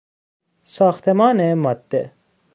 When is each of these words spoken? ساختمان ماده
ساختمان 0.65 1.53
ماده 1.53 2.11